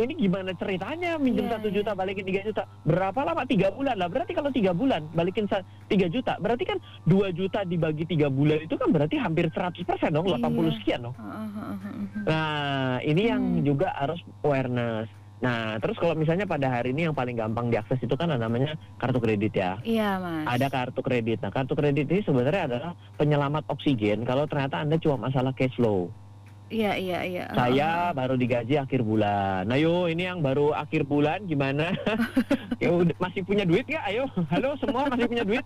Ini 0.02 0.14
gimana 0.16 0.52
ceritanya? 0.54 1.16
Minjem 1.16 1.46
Iya, 1.46 1.54
satu 1.56 1.68
iya. 1.68 1.76
juta 1.82 1.92
balikin 1.92 2.26
3 2.26 2.42
juta. 2.44 2.64
Berapa 2.84 3.20
lama? 3.22 3.42
Tiga 3.44 3.68
bulan 3.70 3.96
lah. 3.96 4.08
Berarti 4.08 4.32
kalau 4.32 4.50
tiga 4.50 4.72
bulan 4.72 5.02
balikin 5.12 5.46
3 5.46 5.64
juta. 6.08 6.34
Berarti 6.38 6.64
kan 6.64 6.78
2 7.04 7.30
juta 7.32 7.62
dibagi 7.62 8.04
tiga 8.06 8.28
bulan 8.28 8.64
itu 8.64 8.76
kan 8.76 8.90
berarti 8.90 9.16
hampir 9.16 9.50
100% 9.50 9.84
dong 10.10 10.26
80 10.26 10.40
Iya. 10.66 10.78
sekian 10.80 11.00
dong. 11.04 11.16
Nah 12.26 13.00
ini 13.02 13.22
yang 13.26 13.42
Hmm. 13.42 13.64
juga 13.64 13.94
harus 13.94 14.20
awareness. 14.42 15.08
Nah 15.40 15.80
terus 15.80 15.96
kalau 15.96 16.14
misalnya 16.14 16.44
pada 16.44 16.68
hari 16.68 16.92
ini 16.92 17.08
yang 17.08 17.16
paling 17.16 17.34
gampang 17.34 17.72
diakses 17.72 17.96
itu 17.98 18.12
kan 18.14 18.28
namanya 18.28 18.76
kartu 19.00 19.20
kredit 19.20 19.56
ya. 19.56 19.80
Iya, 19.82 20.20
Mas. 20.20 20.46
ada 20.46 20.68
kartu 20.68 21.00
kredit. 21.00 21.40
Nah 21.40 21.48
kartu 21.48 21.74
kredit 21.74 22.06
ini 22.06 22.20
sebenarnya 22.22 22.64
adalah 22.68 22.92
penyelamat 23.16 23.64
oksigen 23.68 24.24
kalau 24.24 24.44
ternyata 24.46 24.84
anda 24.84 25.00
cuma 25.00 25.32
masalah 25.32 25.56
cash 25.56 25.72
flow 25.74 26.12
Iya, 26.70 26.94
iya, 26.96 27.20
iya. 27.26 27.44
Saya 27.50 27.90
baru 28.14 28.38
digaji 28.38 28.78
akhir 28.78 29.02
bulan. 29.02 29.66
Nah 29.66 29.74
yo 29.76 30.06
ini 30.06 30.22
yang 30.24 30.38
baru 30.40 30.70
akhir 30.72 31.02
bulan 31.04 31.44
gimana? 31.44 31.90
ya 32.84 32.94
udah, 32.94 33.18
masih 33.18 33.42
punya 33.42 33.66
duit 33.66 33.90
ya? 33.90 34.06
Ayo, 34.06 34.30
halo 34.48 34.78
semua 34.78 35.10
masih 35.10 35.26
punya 35.26 35.42
duit? 35.42 35.66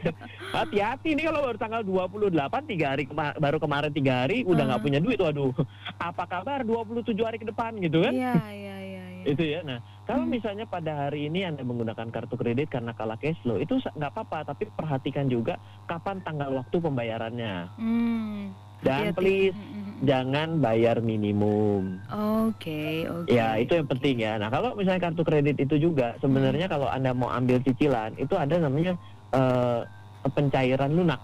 Hati-hati 0.50 1.12
nih 1.12 1.28
kalau 1.28 1.44
baru 1.44 1.58
tanggal 1.60 1.82
28 1.84 2.32
tiga 2.66 2.86
hari 2.90 3.04
kema- 3.04 3.36
baru 3.36 3.58
kemarin 3.60 3.92
tiga 3.92 4.24
hari 4.24 4.48
udah 4.48 4.64
nggak 4.64 4.80
Ah. 4.80 4.86
punya 4.88 5.00
duit. 5.00 5.20
Waduh, 5.20 5.52
apa 6.00 6.24
kabar 6.24 6.64
27 6.64 7.04
hari 7.20 7.38
ke 7.38 7.46
depan 7.46 7.76
gitu 7.78 8.00
kan? 8.00 8.14
Iya, 8.16 8.36
iya, 8.50 8.76
iya, 8.80 9.04
iya. 9.12 9.24
Itu 9.28 9.44
ya. 9.44 9.60
Nah, 9.60 9.80
kalau 10.04 10.24
Hmm. 10.24 10.32
misalnya 10.32 10.64
pada 10.66 11.08
hari 11.08 11.28
ini 11.28 11.44
Anda 11.44 11.62
menggunakan 11.62 12.08
kartu 12.10 12.36
kredit 12.36 12.72
karena 12.72 12.92
kalah 12.92 13.20
cash 13.20 13.36
flow, 13.40 13.60
itu 13.60 13.76
nggak 13.76 14.08
apa-apa, 14.10 14.56
tapi 14.56 14.72
perhatikan 14.72 15.28
juga 15.28 15.60
kapan 15.84 16.24
tanggal 16.24 16.48
waktu 16.54 16.80
pembayarannya. 16.80 17.56
Hmm. 17.76 18.56
Dan 18.84 19.10
hati-hati. 19.10 19.18
please 19.18 19.56
Mm, 19.56 19.64
mm, 19.64 19.84
mm. 19.84 19.96
jangan 20.04 20.50
bayar 20.60 20.98
minimum. 21.00 22.04
Oke, 22.12 23.08
oke. 23.08 23.32
Ya, 23.32 23.56
itu 23.56 23.80
yang 23.80 23.88
penting 23.88 24.20
ya. 24.20 24.36
Nah, 24.36 24.52
kalau 24.52 24.76
misalnya 24.76 25.08
kartu 25.08 25.24
kredit 25.24 25.56
itu 25.58 25.80
juga 25.80 26.20
sebenarnya 26.20 26.68
Hmm. 26.68 26.74
kalau 26.76 26.88
Anda 26.92 27.16
mau 27.16 27.32
ambil 27.32 27.64
cicilan, 27.64 28.20
itu 28.20 28.36
ada 28.36 28.60
namanya 28.60 29.00
eh, 29.34 29.82
pencairan 30.30 30.94
lunak. 30.94 31.18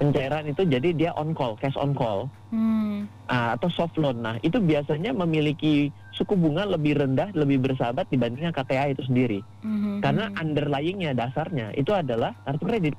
Pencairan 0.00 0.48
itu 0.48 0.64
jadi 0.64 0.88
dia 0.96 1.10
on 1.14 1.30
call, 1.30 1.54
cash 1.60 1.76
on 1.76 1.92
call, 1.92 2.26
Hmm. 2.48 3.06
ah, 3.28 3.54
atau 3.54 3.68
soft 3.68 3.94
loan. 4.00 4.18
Nah, 4.18 4.40
itu 4.40 4.56
biasanya 4.56 5.12
memiliki 5.12 5.92
suku 6.10 6.34
bunga 6.34 6.64
lebih 6.64 6.96
rendah, 6.96 7.30
lebih 7.36 7.60
bersahabat 7.60 8.08
dibandingkan 8.08 8.50
KTA 8.50 8.90
itu 8.90 9.04
sendiri. 9.04 9.44
Mhm, 9.62 10.00
Karena 10.00 10.32
mhm. 10.32 10.40
underlyingnya 10.42 11.12
dasarnya 11.12 11.70
itu 11.76 11.92
adalah 11.92 12.32
kartu 12.42 12.64
kredit. 12.64 12.94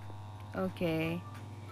Oke. 0.53 1.17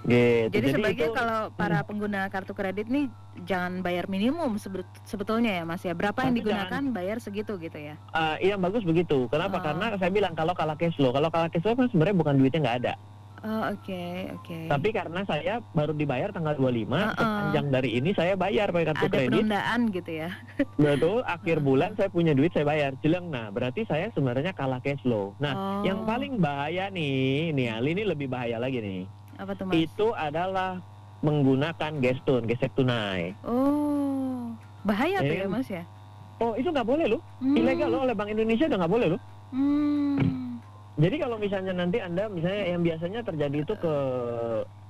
Gitu. 0.02 0.50
Jadi, 0.52 0.68
sebaiknya 0.74 1.08
itu- 1.08 1.16
kalau 1.16 1.42
para 1.54 1.80
pengguna 1.82 2.26
kartu 2.28 2.52
kredit 2.52 2.88
nih 2.88 3.06
jangan 3.44 3.80
bayar 3.80 4.06
minimum 4.06 4.58
sebet- 4.58 4.90
sebetulnya 5.04 5.52
ya 5.52 5.64
Mas 5.64 5.82
ya. 5.82 5.94
Berapa 5.94 6.26
yang 6.26 6.34
digunakan 6.34 6.82
bayar 6.90 7.18
segitu 7.18 7.56
gitu 7.56 7.78
ya. 7.78 7.96
eh, 8.12 8.36
yang 8.44 8.58
bagus 8.58 8.82
begitu. 8.82 9.26
Kenapa? 9.28 9.58
Oh. 9.58 9.64
Karena 9.64 9.94
saya 9.96 10.10
bilang 10.10 10.34
kalau 10.34 10.52
kalah 10.52 10.74
cash 10.74 10.96
flow, 10.96 11.10
kalau 11.10 11.30
kalah 11.30 11.48
cash 11.48 11.62
flow 11.62 11.76
kan 11.76 11.86
sebenarnya 11.88 12.18
bukan 12.18 12.34
duitnya 12.36 12.60
nggak 12.62 12.80
ada. 12.82 12.94
Oh, 13.42 13.74
oke, 13.74 14.04
oke. 14.38 14.70
Tapi 14.70 14.90
karena 14.92 15.26
saya 15.26 15.66
baru 15.72 15.94
dibayar 15.94 16.30
tanggal 16.30 16.54
25, 16.54 16.94
Uh-uh. 16.94 17.14
sepanjang 17.16 17.68
dari 17.72 17.90
ini 17.92 18.14
saya 18.14 18.38
bayar 18.38 18.70
pakai 18.70 18.86
kartu 18.88 19.02
ada 19.02 19.10
kredit. 19.12 19.34
penundaan 19.34 19.82
gitu 19.90 20.12
ya. 20.16 20.30
Betul, 20.78 21.26
akhir 21.26 21.58
Uh-uh. 21.58 21.66
bulan 21.66 21.92
saya 21.94 22.10
punya 22.10 22.34
duit 22.34 22.54
saya 22.54 22.70
bayar. 22.70 22.94
Jeleng. 23.02 23.30
Nah, 23.30 23.50
berarti 23.50 23.82
saya 23.84 24.10
sebenarnya 24.10 24.54
kalah 24.54 24.78
cash 24.78 25.02
flow. 25.02 25.34
Nah, 25.38 25.54
Oh. 25.54 25.82
yang 25.82 26.06
paling 26.06 26.38
bahaya 26.38 26.90
nih, 26.90 27.50
nih 27.52 27.68
Ali 27.72 27.94
ini 27.94 28.04
lebih 28.04 28.26
bahaya 28.28 28.58
lagi 28.58 28.78
nih. 28.78 29.02
Apa 29.38 29.52
tuh 29.56 29.66
Mas? 29.68 29.74
Itu 29.78 30.08
adalah 30.12 30.82
menggunakan 31.22 31.92
gestun, 32.02 32.50
gesek 32.50 32.74
tunai. 32.74 33.38
Oh. 33.46 34.52
Bahaya 34.82 35.22
tuh 35.22 35.36
ya 35.38 35.48
Mas 35.48 35.70
ya. 35.70 35.86
Oh, 36.42 36.58
itu 36.58 36.74
nggak 36.74 36.88
boleh 36.90 37.06
loh. 37.06 37.22
Hmm. 37.38 37.54
Ilegal 37.54 37.94
loh 37.94 38.02
oleh 38.02 38.18
Bank 38.18 38.34
Indonesia 38.34 38.66
udah 38.66 38.80
nggak 38.82 38.94
boleh 38.98 39.08
loh. 39.14 39.22
Hmm. 39.54 40.58
Jadi 40.98 41.16
kalau 41.22 41.38
misalnya 41.38 41.74
nanti 41.78 41.98
Anda 42.02 42.26
misalnya 42.28 42.64
yang 42.74 42.82
biasanya 42.82 43.20
terjadi 43.22 43.58
itu 43.62 43.74
ke 43.78 43.94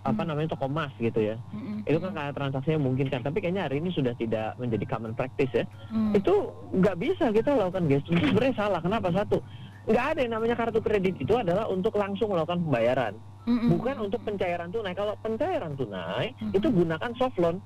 apa 0.01 0.21
Hmm. 0.25 0.33
namanya 0.33 0.57
toko 0.57 0.65
emas 0.65 0.89
gitu 0.97 1.21
ya. 1.21 1.37
Mm-mm. 1.53 1.85
Itu 1.85 2.01
kan 2.01 2.17
karena 2.17 2.33
transaksinya 2.33 2.81
memungkinkan, 2.81 3.21
tapi 3.21 3.37
kayaknya 3.37 3.69
hari 3.69 3.77
ini 3.85 3.93
sudah 3.93 4.17
tidak 4.17 4.57
menjadi 4.57 4.85
common 4.89 5.13
practice 5.13 5.53
ya. 5.53 5.65
Hmm. 5.93 6.17
Itu 6.17 6.49
nggak 6.73 6.97
bisa 6.97 7.29
kita 7.29 7.53
lakukan 7.53 7.85
gestur. 7.85 8.17
Itu 8.17 8.33
sebenarnya 8.33 8.55
salah. 8.57 8.81
Kenapa 8.81 9.13
satu? 9.13 9.37
Nggak 9.85 10.05
ada 10.15 10.19
yang 10.25 10.33
namanya 10.33 10.55
kartu 10.57 10.81
kredit 10.81 11.15
itu 11.21 11.33
adalah 11.37 11.69
untuk 11.69 11.93
langsung 11.97 12.33
melakukan 12.33 12.65
pembayaran, 12.65 13.13
Mm-mm. 13.41 13.69
bukan 13.71 13.95
untuk 14.05 14.21
pencairan 14.21 14.69
tunai. 14.69 14.93
Kalau 14.93 15.17
pencairan 15.17 15.73
tunai 15.73 16.33
Hmm. 16.37 16.53
itu 16.53 16.67
gunakan 16.69 17.11
soft 17.17 17.37
loan, 17.37 17.57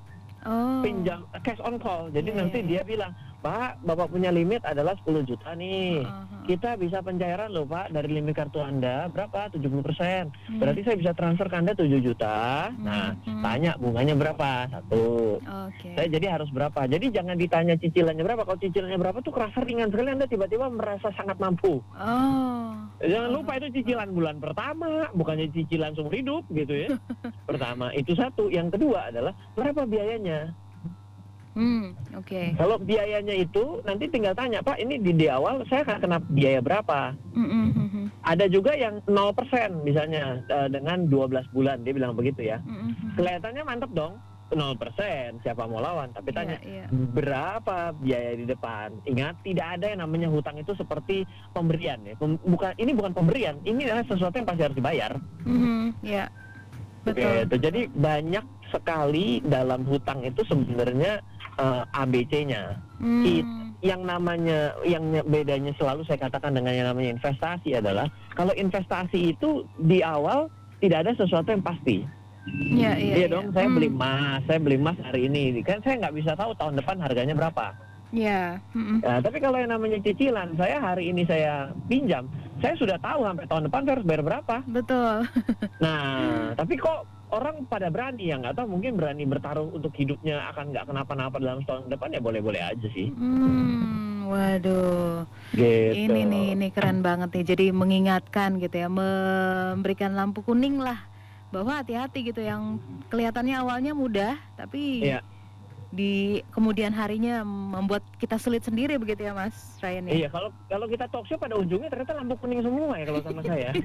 Oh. 0.45 0.79
pinjam 0.79 1.25
cash 1.41 1.59
on 1.59 1.75
call. 1.75 2.07
Jadi 2.09 2.29
Iya, 2.29 2.37
nanti 2.37 2.59
iya, 2.61 2.69
dia 2.69 2.81
bilang, 2.85 3.11
Pak, 3.45 3.85
Bapak 3.85 4.09
punya 4.09 4.33
limit 4.33 4.65
adalah 4.65 4.97
10 5.05 5.21
juta 5.21 5.53
nih. 5.53 6.01
Uh-huh. 6.01 6.49
Kita 6.49 6.73
bisa 6.81 7.05
pencairan 7.05 7.53
loh 7.53 7.69
Pak 7.69 7.93
dari 7.93 8.09
limit 8.09 8.33
kartu 8.33 8.57
Anda 8.57 9.05
berapa? 9.05 9.53
70%. 9.53 10.33
Hmm. 10.33 10.57
Berarti 10.57 10.81
saya 10.81 10.97
bisa 10.97 11.13
transfer 11.13 11.45
ke 11.45 11.53
Anda 11.53 11.77
7 11.77 12.01
juta. 12.01 12.73
Nah, 12.81 13.13
Hmm. 13.21 13.45
tanya 13.45 13.77
bunganya 13.77 14.17
berapa? 14.17 14.65
Satu. 14.73 15.37
Oke. 15.37 15.93
Saya 15.93 16.07
jadi 16.09 16.25
harus 16.33 16.49
berapa? 16.49 16.89
Jadi 16.89 17.13
jangan 17.13 17.37
ditanya 17.37 17.77
cicilannya 17.77 18.25
berapa. 18.25 18.49
Kalau 18.49 18.57
cicilannya 18.57 18.97
berapa 18.97 19.21
tuh 19.21 19.33
kerasa 19.37 19.61
ringan 19.61 19.93
sekali 19.93 20.09
Anda 20.17 20.25
tiba-tiba 20.25 20.65
merasa 20.73 21.13
sangat 21.13 21.37
mampu. 21.37 21.85
Oh. 22.01 22.69
Jangan 22.97 23.29
lupa 23.29 23.61
itu 23.61 23.69
cicilan 23.77 24.09
bulan 24.09 24.41
pertama, 24.41 25.05
bukannya 25.13 25.53
cicilan 25.53 25.93
seumur 25.93 26.17
hidup 26.17 26.49
gitu 26.49 26.73
ya. 26.73 26.89
pertama, 27.49 27.93
itu 27.93 28.17
satu. 28.17 28.49
Yang 28.49 28.81
kedua 28.81 29.13
adalah 29.13 29.37
berapa 29.53 29.85
biayanya? 29.85 30.64
Hmm, 31.55 31.95
oke. 32.11 32.59
Kalau 32.59 32.75
biayanya 32.77 33.31
itu 33.31 33.79
nanti 33.87 34.11
tinggal 34.11 34.35
tanya, 34.35 34.59
Pak, 34.59 34.75
ini 34.75 34.99
di, 34.99 35.15
di 35.15 35.31
awal 35.31 35.63
saya 35.65 35.87
akan 35.87 35.97
kena 36.03 36.17
biaya 36.19 36.59
berapa? 36.59 37.15
Mm-mm, 37.31 37.65
mm-mm, 37.71 38.05
Ada 38.27 38.51
juga 38.51 38.75
yang 38.75 38.99
0% 39.07 39.31
misalnya 39.81 40.43
eh, 40.45 40.67
dengan 40.67 41.07
12 41.07 41.55
bulan, 41.55 41.79
dia 41.87 41.95
bilang 41.95 42.11
begitu 42.11 42.43
ya. 42.43 42.59
mm-mm. 42.59 43.15
Kelihatannya 43.15 43.63
mantep 43.63 43.87
dong, 43.95 44.19
0%, 44.51 45.39
siapa 45.41 45.63
mau 45.63 45.79
lawan? 45.79 46.11
Tapi 46.11 46.35
tanya, 46.35 46.59
Iya, 46.59 46.85
iya. 46.85 46.85
berapa 46.91 47.95
biaya 47.95 48.35
di 48.35 48.45
depan? 48.45 48.91
Ingat, 49.07 49.39
tidak 49.41 49.79
ada 49.79 49.85
yang 49.95 50.03
namanya 50.03 50.27
hutang 50.27 50.59
itu 50.59 50.75
seperti 50.75 51.23
pemberian 51.55 52.03
ya. 52.03 52.19
Pem- 52.19 52.41
bukan 52.43 52.75
ini 52.75 52.91
bukan 52.91 53.15
pemberian, 53.15 53.63
ini 53.63 53.87
adalah 53.87 54.03
sesuatu 54.03 54.35
yang 54.35 54.47
pasti 54.47 54.63
harus 54.67 54.75
dibayar. 54.75 55.11
Mhm, 55.47 56.03
ya. 56.03 56.27
Betul. 57.05 57.45
Gitu. 57.45 57.55
Jadi 57.69 57.81
banyak 57.93 58.45
sekali 58.73 59.37
dalam 59.45 59.85
hutang 59.85 60.25
itu 60.25 60.41
sebenarnya 60.43 61.21
eh, 61.57 61.83
ABC-nya. 61.93 62.63
Hmm, 62.97 63.75
Yang 63.83 64.01
namanya 64.01 64.59
yang 64.81 65.03
bedanya 65.27 65.69
selalu 65.75 66.01
saya 66.07 66.17
katakan 66.17 66.55
dengan 66.55 66.73
yang 66.73 66.87
namanya 66.89 67.19
investasi 67.19 67.75
adalah 67.75 68.07
kalau 68.33 68.55
investasi 68.55 69.35
itu 69.35 69.61
di 69.77 69.99
awal 70.01 70.49
tidak 70.79 71.05
ada 71.05 71.11
sesuatu 71.13 71.53
yang 71.53 71.61
pasti. 71.61 72.01
Iya, 72.45 72.93
iya. 72.97 73.13
Iya 73.19 73.27
dong, 73.29 73.49
saya 73.51 73.65
Hmm, 73.65 73.75
beli 73.77 73.89
emas, 73.89 74.39
saya 74.45 74.59
beli 74.61 74.77
emas 74.77 74.97
hari 75.01 75.25
ini. 75.25 75.65
Kan 75.65 75.81
saya 75.81 75.97
nggak 75.97 76.15
bisa 76.15 76.31
tahu 76.37 76.53
tahun 76.55 76.77
depan 76.77 76.97
harganya 77.01 77.33
berapa. 77.33 77.73
Iya. 78.13 78.61
mm-mm. 78.71 79.01
Nah, 79.01 79.17
tapi 79.19 79.37
kalau 79.41 79.57
yang 79.59 79.73
namanya 79.73 79.97
cicilan, 79.99 80.53
saya 80.55 80.77
hari 80.79 81.09
ini 81.09 81.25
saya 81.25 81.73
pinjam, 81.89 82.29
saya 82.61 82.77
sudah 82.77 82.95
tahu 83.01 83.25
sampai 83.25 83.45
tahun 83.49 83.63
depan 83.67 83.81
saya 83.83 83.93
harus 83.97 84.07
bayar 84.07 84.23
berapa. 84.23 84.55
Betul. 84.71 85.15
Nah, 85.81 86.07
tapi 86.55 86.73
kok 86.77 86.99
orang 87.35 87.67
pada 87.67 87.91
berani 87.91 88.31
ya 88.31 88.39
nggak 88.39 88.55
tahu 88.55 88.79
mungkin 88.79 88.95
berani 88.95 89.27
bertaruh 89.27 89.67
untuk 89.75 89.91
hidupnya 89.99 90.47
akan 90.55 90.71
nggak 90.71 90.87
kenapa-napa 90.87 91.35
dalam 91.43 91.59
setahun 91.61 91.91
depan 91.91 92.15
ya 92.15 92.21
boleh-boleh 92.23 92.61
aja 92.63 92.87
sih. 92.95 93.11
Hmm, 93.11 94.31
waduh. 94.31 95.27
Gitu. 95.51 96.07
Ini 96.07 96.21
nih, 96.31 96.45
ini 96.55 96.67
keren 96.71 97.03
banget 97.03 97.35
nih. 97.35 97.45
Jadi 97.51 97.65
mengingatkan 97.75 98.57
gitu 98.63 98.75
ya, 98.79 98.87
memberikan 98.87 100.15
lampu 100.15 100.41
kuning 100.47 100.79
lah 100.79 100.97
bahwa 101.51 101.83
hati-hati 101.83 102.31
gitu 102.31 102.41
yang 102.41 102.79
kelihatannya 103.11 103.55
awalnya 103.59 103.91
mudah, 103.91 104.39
tapi 104.55 105.11
Iya. 105.11 105.19
Di 105.91 106.41
kemudian 106.53 106.93
harinya 106.93 107.43
membuat 107.45 108.03
kita 108.17 108.37
sulit 108.39 108.63
sendiri 108.65 108.97
begitu 108.97 109.23
ya, 109.27 109.33
Mas 109.35 109.77
Ryan 109.81 110.07
ya. 110.09 110.13
Iya, 110.13 110.29
kalau 110.29 110.49
kalau 110.69 110.87
kita 110.89 111.07
talk 111.09 111.27
show 111.29 111.37
pada 111.37 111.55
ujungnya 111.57 111.89
ternyata 111.91 112.13
lampu 112.17 112.35
kuning 112.39 112.61
semua 112.63 112.97
ya 112.97 113.05
kalau 113.09 113.21
sama 113.21 113.41
saya. 113.45 113.69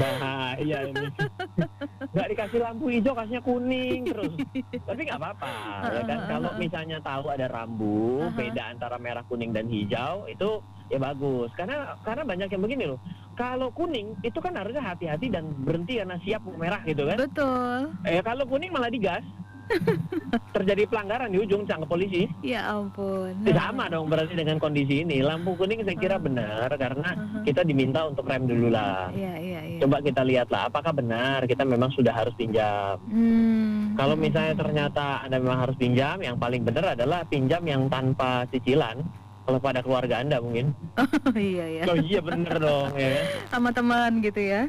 Bahaya 0.00 0.78
ini. 0.88 1.06
Nggak 2.10 2.28
dikasih 2.34 2.60
lampu 2.60 2.84
hijau, 2.90 3.14
kasihnya 3.14 3.42
kuning 3.44 4.00
terus. 4.08 4.32
Tapi 4.82 5.00
nggak 5.06 5.20
apa-apa, 5.20 5.52
ya 5.94 6.02
kan? 6.08 6.18
Kalau 6.32 6.50
misalnya 6.58 6.98
tahu 7.04 7.24
ada 7.30 7.46
rambu, 7.46 8.26
beda 8.34 8.74
antara 8.74 8.96
merah, 8.98 9.22
kuning 9.30 9.54
dan 9.54 9.70
hijau, 9.70 10.26
itu 10.26 10.58
ya 10.90 10.98
bagus. 10.98 11.54
Karena 11.54 11.94
karena 12.02 12.22
banyak 12.26 12.48
yang 12.50 12.62
begini 12.62 12.84
loh. 12.90 12.98
Kalau 13.38 13.70
kuning 13.70 14.18
itu 14.26 14.36
kan 14.42 14.58
harusnya 14.58 14.82
hati-hati 14.82 15.30
dan 15.30 15.54
berhenti 15.62 16.02
karena 16.02 16.18
siap 16.20 16.42
merah 16.58 16.82
gitu 16.82 17.06
kan. 17.06 17.16
Betul. 17.16 17.80
Eh 18.04 18.20
kalau 18.20 18.44
kuning 18.44 18.74
malah 18.74 18.90
digas. 18.90 19.22
Terjadi 20.56 20.82
pelanggaran 20.86 21.30
di 21.30 21.38
ujung 21.40 21.62
tangkap 21.64 21.88
polisi. 21.88 22.26
Ya 22.42 22.66
ampun. 22.68 23.34
Ya, 23.42 23.54
sama 23.56 23.86
dong 23.86 24.10
berarti 24.10 24.34
dengan 24.34 24.58
kondisi 24.58 25.02
ini. 25.02 25.22
Lampu 25.22 25.54
kuning 25.54 25.82
saya 25.82 25.96
kira 25.96 26.16
Ah. 26.16 26.22
benar 26.22 26.68
karena 26.74 27.10
Aha. 27.14 27.38
kita 27.46 27.62
diminta 27.62 28.04
untuk 28.04 28.26
rem 28.26 28.44
dulu 28.44 28.68
lah. 28.68 29.08
Iya, 29.14 29.34
iya, 29.38 29.60
iya. 29.64 29.80
Coba 29.80 30.02
kita 30.02 30.20
lihatlah 30.20 30.68
apakah 30.68 30.92
benar 30.92 31.46
kita 31.46 31.62
memang 31.64 31.88
sudah 31.90 32.12
harus 32.12 32.34
pinjam. 32.34 32.98
Hmm. 33.08 33.94
Kalau 33.94 34.14
misalnya 34.14 34.54
ternyata 34.54 35.24
Anda 35.24 35.36
memang 35.38 35.60
harus 35.60 35.76
pinjam, 35.76 36.20
yang 36.20 36.36
paling 36.36 36.62
benar 36.62 36.92
adalah 36.92 37.24
pinjam 37.24 37.62
yang 37.64 37.88
tanpa 37.88 38.44
cicilan. 38.50 39.00
Kalau 39.40 39.58
pada 39.58 39.80
keluarga 39.80 40.20
Anda 40.20 40.38
mungkin. 40.38 40.74
Oh, 41.30 41.36
iya, 41.38 41.64
iya. 41.64 41.82
Oh 41.86 41.96
iya 41.96 42.20
benar 42.20 42.58
dong 42.58 42.92
ya. 42.94 43.22
Sama 43.48 43.70
teman 43.70 44.20
gitu 44.20 44.40
ya. 44.40 44.66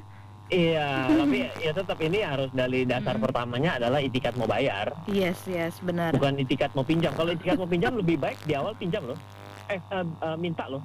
Iya, 0.52 1.08
tapi 1.24 1.38
ya 1.58 1.72
tetap 1.72 1.98
ini 1.98 2.20
harus 2.22 2.52
dari 2.52 2.84
dasar 2.84 3.16
Mm. 3.16 3.24
pertamanya 3.24 3.72
adalah 3.80 4.00
itikat 4.00 4.36
mau 4.36 4.44
bayar, 4.46 4.92
Yes, 5.08 5.40
yes, 5.46 5.80
benar. 5.80 6.12
bukan 6.12 6.36
itikat 6.38 6.76
mau 6.76 6.84
pinjam. 6.84 7.16
Kalau 7.16 7.32
itikat 7.32 7.56
mau 7.56 7.66
pinjam 7.66 7.96
lebih 7.96 8.20
baik 8.20 8.36
di 8.44 8.54
awal 8.54 8.76
pinjam 8.76 9.04
loh. 9.06 9.16
Eh, 9.68 9.80
eh, 9.80 10.04
eh, 10.04 10.36
minta 10.36 10.68
loh. 10.68 10.84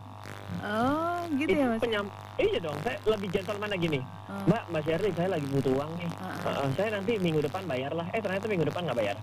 Oh, 0.56 1.26
gitu 1.34 1.50
itu 1.50 1.58
ya, 1.58 1.66
Mas. 1.66 1.82
penyam 1.82 2.06
iya 2.38 2.58
dong 2.62 2.78
saya 2.80 2.96
lebih 3.04 3.28
gentleman 3.34 3.66
lagi 3.66 3.82
gini 3.82 4.00
Oh. 4.30 4.46
mbak 4.46 4.62
mbak 4.70 4.82
Sherly 4.84 5.10
saya 5.10 5.28
lagi 5.28 5.46
butuh 5.48 5.72
uang 5.74 5.90
nih 5.98 6.06
ah. 6.16 6.30
Eh, 6.38 6.54
eh, 6.54 6.68
saya 6.72 6.88
nanti 6.94 7.12
minggu 7.18 7.40
depan 7.42 7.62
bayar 7.66 7.90
lah 7.90 8.06
eh 8.08 8.20
ternyata 8.22 8.46
minggu 8.46 8.62
depan 8.64 8.86
nggak 8.86 8.94
bayar 8.96 9.16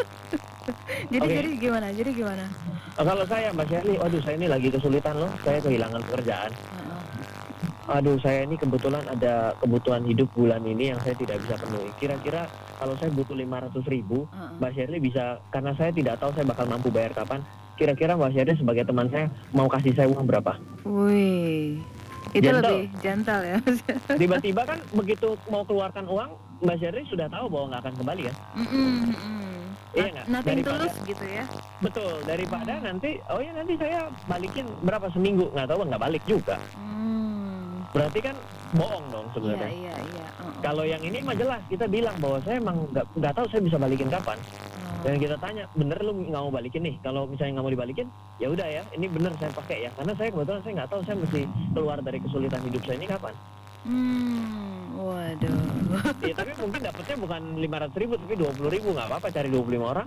jadi 1.12 1.20
Oke. 1.20 1.34
jadi 1.34 1.48
gimana? 1.58 1.86
Jadi 1.90 2.10
gimana? 2.14 2.44
Kalau 2.94 3.24
saya 3.26 3.48
Mbak 3.50 3.66
Shirley, 3.66 3.96
waduh 3.96 4.20
saya 4.20 4.34
ini 4.36 4.46
lagi 4.46 4.68
kesulitan 4.68 5.14
loh. 5.16 5.30
Saya 5.40 5.58
kehilangan 5.58 6.00
pekerjaan. 6.04 6.50
Heeh. 6.52 6.79
Aduh, 7.90 8.14
saya 8.22 8.46
ini 8.46 8.54
kebetulan 8.54 9.02
ada 9.04 9.50
kebutuhan 9.58 10.06
hidup 10.06 10.30
bulan 10.30 10.62
ini 10.62 10.94
yang 10.94 11.00
saya 11.02 11.18
tidak 11.18 11.42
bisa 11.42 11.58
penuhi. 11.58 11.90
Kira-kira 11.98 12.46
kalau 12.78 12.94
saya 12.94 13.10
butuh 13.10 13.34
500 13.34 13.82
ribu, 13.84 14.30
Heeh. 14.30 14.50
Mbak 14.62 14.70
Shirley 14.72 15.00
bisa, 15.02 15.24
karena 15.50 15.74
saya 15.74 15.90
tidak 15.90 16.22
tahu 16.22 16.30
saya 16.30 16.46
bakal 16.46 16.70
mampu 16.70 16.86
bayar 16.88 17.10
kapan. 17.10 17.42
Kira-kira 17.74 18.14
Mbak 18.14 18.30
Shirley 18.30 18.54
sebagai 18.54 18.86
teman 18.86 19.10
saya 19.10 19.26
mau 19.50 19.66
kasih 19.66 19.90
saya 19.92 20.06
uang 20.06 20.22
berapa? 20.22 20.54
Wih, 20.86 21.82
itu 22.30 22.46
Gentle. 22.46 22.62
lebih 22.62 22.84
gentle 23.02 23.42
ya. 23.42 23.58
Tiba-tiba 24.14 24.62
kan 24.62 24.78
begitu 24.94 25.34
mau 25.50 25.66
keluarkan 25.66 26.06
uang, 26.06 26.30
Mbak 26.62 26.76
Shirley 26.78 27.04
sudah 27.10 27.26
tahu 27.26 27.50
bahwa 27.50 27.74
nggak 27.74 27.82
akan 27.82 27.94
kembali 27.98 28.22
kan? 28.22 28.36
Mm-mm, 28.54 28.90
mm-mm. 29.02 29.58
Iya 29.90 30.06
nggak? 30.14 30.26
Nothing 30.30 30.58
Daripada- 30.62 30.78
tulus 30.78 30.94
gitu 31.02 31.24
ya. 31.26 31.44
Betul, 31.82 32.14
daripada 32.22 32.72
nanti, 32.78 33.10
oh 33.26 33.42
ya 33.42 33.50
nanti 33.50 33.74
saya 33.74 34.06
balikin 34.30 34.70
berapa 34.86 35.10
seminggu, 35.10 35.50
nggak 35.50 35.66
tahu 35.66 35.82
nggak 35.82 35.98
balik 36.00 36.22
juga. 36.22 36.54
Hmm. 36.78 37.29
Berarti 37.90 38.18
kan 38.22 38.36
bohong 38.70 39.04
dong 39.10 39.26
Iya 39.26 39.34
sebenarnya. 39.34 39.68
iya 39.74 39.94
iya. 39.98 40.26
Heeh. 40.30 40.62
Kalau 40.62 40.84
yang 40.86 41.02
ini 41.02 41.18
mah 41.26 41.34
jelas 41.34 41.58
kita 41.66 41.90
bilang 41.90 42.14
bahwa 42.22 42.38
saya 42.46 42.62
emang 42.62 42.86
nggak 42.94 43.06
nggak 43.18 43.34
tahu 43.34 43.46
saya 43.50 43.62
bisa 43.66 43.76
balikin 43.82 44.06
kapan. 44.06 44.38
Oh. 44.38 45.02
Dan 45.02 45.16
kita 45.18 45.36
tanya, 45.42 45.64
bener 45.74 45.98
lu 46.04 46.12
nggak 46.14 46.42
mau 46.44 46.52
balikin 46.54 46.82
nih? 46.86 46.94
Kalau 47.02 47.26
misalnya 47.26 47.58
nggak 47.58 47.66
mau 47.66 47.74
dibalikin, 47.74 48.06
ya 48.38 48.46
udah 48.52 48.68
ya, 48.68 48.82
ini 48.94 49.06
bener 49.10 49.32
saya 49.42 49.50
pakai 49.50 49.88
ya. 49.88 49.90
Karena 49.98 50.12
saya 50.14 50.28
kebetulan 50.30 50.60
saya 50.62 50.72
nggak 50.78 50.90
tahu 50.92 51.00
saya 51.02 51.16
mesti 51.18 51.40
keluar 51.74 51.98
dari 51.98 52.18
kesulitan 52.22 52.62
hidup 52.62 52.82
saya 52.86 52.96
ini 53.00 53.08
kapan. 53.10 53.34
Hmm, 53.80 54.92
waduh. 55.00 55.56
ya 56.20 56.34
tapi 56.36 56.52
mungkin 56.60 56.80
dapetnya 56.84 57.16
bukan 57.16 57.42
500 57.56 57.96
ribu 57.96 58.12
tapi 58.20 58.34
20 58.36 58.74
ribu 58.76 58.88
nggak 58.92 59.08
apa-apa 59.08 59.28
cari 59.32 59.48
25 59.50 59.82
orang. 59.82 60.06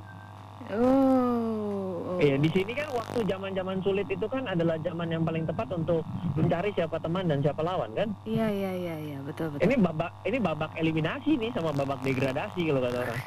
Oh. 0.72 2.16
oh. 2.16 2.20
Iya 2.24 2.40
di 2.40 2.50
sini 2.56 2.72
kan 2.72 2.88
waktu 2.96 3.20
zaman-zaman 3.28 3.84
sulit 3.84 4.08
itu 4.08 4.24
kan 4.32 4.48
adalah 4.48 4.80
zaman 4.80 5.12
yang 5.12 5.28
paling 5.28 5.44
tepat 5.44 5.68
untuk 5.76 6.08
mencari 6.40 6.72
siapa 6.72 6.96
teman 7.04 7.28
dan 7.28 7.44
siapa 7.44 7.60
lawan 7.60 7.92
kan. 7.92 8.08
Iya 8.24 8.48
iya 8.48 8.72
iya 8.72 8.96
iya 9.02 9.18
betul 9.20 9.52
betul. 9.52 9.68
Ini 9.68 9.76
babak 9.84 10.12
ini 10.24 10.38
babak 10.40 10.72
eliminasi 10.80 11.36
nih 11.36 11.52
sama 11.52 11.76
babak 11.76 12.00
degradasi 12.06 12.62
kalau 12.72 12.82
kata 12.86 12.98
orang. 13.04 13.20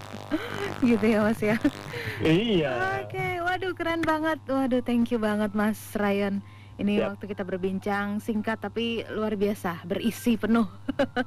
gitu 0.90 1.06
ya 1.06 1.18
Mas 1.24 1.40
ya. 1.40 1.56
iya. 2.20 2.72
Oke, 3.04 3.26
waduh 3.40 3.72
keren 3.72 4.02
banget. 4.04 4.38
Waduh, 4.44 4.82
thank 4.84 5.08
you 5.08 5.18
banget 5.22 5.56
Mas 5.56 5.80
Ryan. 5.96 6.44
Ini 6.80 6.96
Siap. 6.96 7.08
waktu 7.12 7.24
kita 7.36 7.44
berbincang 7.44 8.24
singkat 8.24 8.56
tapi 8.56 9.04
luar 9.12 9.36
biasa, 9.36 9.84
berisi 9.84 10.40
penuh. 10.40 10.64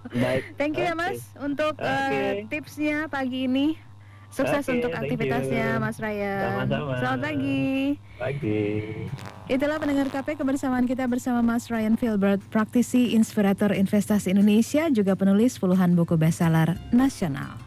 Baik. 0.09 0.41
Thank 0.59 0.81
you 0.81 0.89
ya 0.89 0.97
Oke. 0.97 1.01
Mas 1.05 1.21
untuk 1.37 1.77
eh, 1.77 1.93
Oke. 1.93 2.21
tipsnya 2.49 3.05
pagi 3.05 3.45
ini. 3.45 3.92
Sukses 4.33 4.65
Oke, 4.65 4.81
untuk 4.81 4.91
aktivitasnya 4.97 5.77
you. 5.77 5.83
Mas 5.85 5.97
Ryan. 6.01 6.41
Sama-sama. 6.65 6.93
Selamat 6.99 7.19
pagi. 7.21 7.69
Pagi. 8.17 8.61
Itulah 9.45 9.77
pendengar 9.77 10.07
KP 10.09 10.27
kebersamaan 10.41 10.89
kita 10.89 11.05
bersama 11.05 11.39
Mas 11.45 11.69
Ryan 11.69 11.95
Filbert, 11.95 12.41
praktisi 12.49 13.13
inspirator 13.13 13.69
investasi 13.71 14.33
Indonesia, 14.33 14.89
juga 14.89 15.13
penulis 15.13 15.61
puluhan 15.61 15.93
buku 15.93 16.17
bestseller 16.19 16.73
nasional. 16.89 17.62